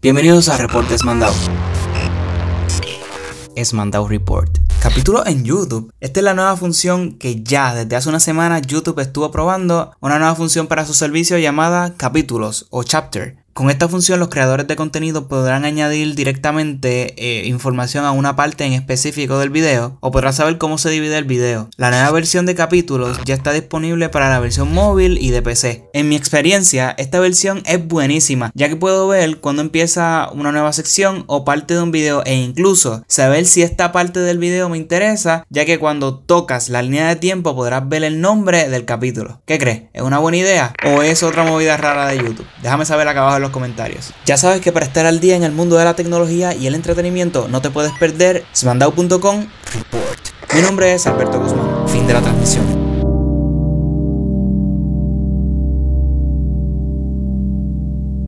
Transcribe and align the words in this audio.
Bienvenidos 0.00 0.48
a 0.48 0.56
Reportes 0.56 1.02
Mandado. 1.04 1.34
Es 3.56 3.72
Report. 3.74 4.58
Capítulo 4.80 5.26
en 5.26 5.42
YouTube. 5.42 5.92
Esta 5.98 6.20
es 6.20 6.24
la 6.24 6.34
nueva 6.34 6.56
función 6.56 7.18
que 7.18 7.42
ya 7.42 7.74
desde 7.74 7.96
hace 7.96 8.08
una 8.08 8.20
semana 8.20 8.60
YouTube 8.60 9.00
estuvo 9.00 9.32
probando. 9.32 9.90
Una 9.98 10.20
nueva 10.20 10.36
función 10.36 10.68
para 10.68 10.86
su 10.86 10.94
servicio 10.94 11.36
llamada 11.36 11.94
capítulos 11.96 12.68
o 12.70 12.84
chapter. 12.84 13.38
Con 13.58 13.70
esta 13.70 13.88
función 13.88 14.20
los 14.20 14.28
creadores 14.28 14.68
de 14.68 14.76
contenido 14.76 15.26
podrán 15.26 15.64
añadir 15.64 16.14
directamente 16.14 17.14
eh, 17.16 17.48
información 17.48 18.04
a 18.04 18.12
una 18.12 18.36
parte 18.36 18.64
en 18.64 18.72
específico 18.72 19.36
del 19.40 19.50
video 19.50 19.98
o 19.98 20.12
podrán 20.12 20.32
saber 20.32 20.58
cómo 20.58 20.78
se 20.78 20.90
divide 20.90 21.18
el 21.18 21.24
video. 21.24 21.68
La 21.76 21.90
nueva 21.90 22.08
versión 22.12 22.46
de 22.46 22.54
capítulos 22.54 23.18
ya 23.24 23.34
está 23.34 23.52
disponible 23.52 24.10
para 24.10 24.30
la 24.30 24.38
versión 24.38 24.72
móvil 24.72 25.18
y 25.20 25.30
de 25.30 25.42
PC. 25.42 25.90
En 25.92 26.08
mi 26.08 26.14
experiencia, 26.14 26.94
esta 26.98 27.18
versión 27.18 27.64
es 27.66 27.84
buenísima 27.84 28.52
ya 28.54 28.68
que 28.68 28.76
puedo 28.76 29.08
ver 29.08 29.38
cuando 29.38 29.60
empieza 29.60 30.28
una 30.32 30.52
nueva 30.52 30.72
sección 30.72 31.24
o 31.26 31.44
parte 31.44 31.74
de 31.74 31.82
un 31.82 31.90
video 31.90 32.22
e 32.26 32.36
incluso 32.36 33.02
saber 33.08 33.44
si 33.44 33.62
esta 33.62 33.90
parte 33.90 34.20
del 34.20 34.38
video 34.38 34.68
me 34.68 34.78
interesa 34.78 35.44
ya 35.50 35.64
que 35.64 35.80
cuando 35.80 36.16
tocas 36.16 36.68
la 36.68 36.82
línea 36.82 37.08
de 37.08 37.16
tiempo 37.16 37.56
podrás 37.56 37.88
ver 37.88 38.04
el 38.04 38.20
nombre 38.20 38.68
del 38.68 38.84
capítulo. 38.84 39.42
¿Qué 39.46 39.58
crees? 39.58 39.82
¿Es 39.94 40.02
una 40.02 40.20
buena 40.20 40.36
idea 40.36 40.74
o 40.86 41.02
es 41.02 41.24
otra 41.24 41.42
movida 41.42 41.76
rara 41.76 42.06
de 42.06 42.18
YouTube? 42.18 42.46
Déjame 42.62 42.84
saber 42.84 43.08
acá 43.08 43.22
abajo 43.22 43.38
en 43.38 43.47
comentarios. 43.50 44.12
Ya 44.26 44.36
sabes 44.36 44.60
que 44.60 44.72
para 44.72 44.86
estar 44.86 45.06
al 45.06 45.20
día 45.20 45.36
en 45.36 45.44
el 45.44 45.52
mundo 45.52 45.76
de 45.76 45.84
la 45.84 45.94
tecnología 45.94 46.54
y 46.54 46.66
el 46.66 46.74
entretenimiento 46.74 47.48
no 47.48 47.60
te 47.60 47.70
puedes 47.70 47.92
perder 47.92 48.44
smandau.com 48.54 49.46
Report. 49.74 50.18
Mi 50.54 50.62
nombre 50.62 50.94
es 50.94 51.06
Alberto 51.06 51.40
Guzmán. 51.40 51.88
Fin 51.88 52.06
de 52.06 52.14
la 52.14 52.20
transmisión. 52.20 52.77